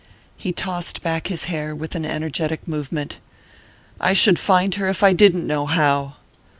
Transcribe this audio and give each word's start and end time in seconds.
He 0.35 0.51
tossed 0.51 1.03
back 1.03 1.27
his 1.27 1.43
hair 1.43 1.75
with 1.75 1.93
an 1.93 2.05
energetic 2.05 2.67
movement. 2.67 3.19
"I 3.99 4.13
should 4.13 4.39
find 4.39 4.73
her 4.73 4.87
if 4.87 5.03
I 5.03 5.13
didn't 5.13 5.45
know 5.45 5.67
how!" 5.67 6.15